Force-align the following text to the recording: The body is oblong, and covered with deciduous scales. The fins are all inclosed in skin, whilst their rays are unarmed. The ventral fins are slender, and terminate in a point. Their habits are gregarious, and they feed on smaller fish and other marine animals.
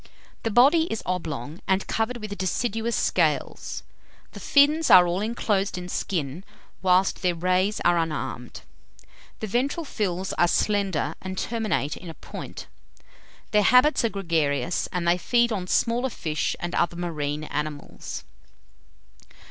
The 0.41 0.49
body 0.49 0.91
is 0.91 1.03
oblong, 1.05 1.61
and 1.67 1.85
covered 1.85 2.17
with 2.17 2.35
deciduous 2.35 2.95
scales. 2.95 3.83
The 4.31 4.39
fins 4.39 4.89
are 4.89 5.05
all 5.05 5.21
inclosed 5.21 5.77
in 5.77 5.89
skin, 5.89 6.43
whilst 6.81 7.21
their 7.21 7.35
rays 7.35 7.79
are 7.81 7.99
unarmed. 7.99 8.61
The 9.41 9.45
ventral 9.45 9.85
fins 9.85 10.33
are 10.39 10.47
slender, 10.47 11.13
and 11.21 11.37
terminate 11.37 11.95
in 11.97 12.09
a 12.09 12.15
point. 12.15 12.65
Their 13.51 13.61
habits 13.61 14.03
are 14.03 14.09
gregarious, 14.09 14.87
and 14.91 15.07
they 15.07 15.19
feed 15.19 15.51
on 15.51 15.67
smaller 15.67 16.09
fish 16.09 16.55
and 16.59 16.73
other 16.73 16.95
marine 16.95 17.43
animals. 17.43 18.23